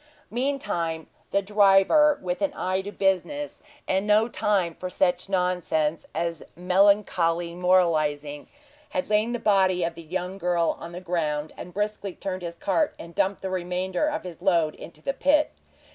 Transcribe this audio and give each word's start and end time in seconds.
Meantime 0.31 1.05
the 1.29 1.43
driver, 1.43 2.17
with 2.23 2.41
an 2.41 2.51
eye 2.55 2.81
to 2.81 2.91
business, 2.91 3.61
and 3.87 4.07
no 4.07 4.27
time 4.27 4.73
for 4.73 4.89
such 4.89 5.29
nonsense 5.29 6.07
as 6.15 6.41
melancholy 6.55 7.53
moralizing, 7.53 8.47
had 8.89 9.11
laid 9.11 9.31
the 9.31 9.37
body 9.37 9.83
of 9.83 9.93
the 9.93 10.01
young 10.01 10.39
girl 10.39 10.75
on 10.79 10.91
the 10.91 10.99
ground, 11.01 11.53
and 11.55 11.71
briskly 11.71 12.15
turned 12.15 12.41
his 12.41 12.55
cart 12.55 12.95
and 12.97 13.13
dumped 13.13 13.43
the 13.43 13.49
remainder 13.51 14.07
of 14.07 14.23
his 14.23 14.41
load 14.41 14.73
into 14.73 15.03
the 15.03 15.13
pit. 15.13 15.51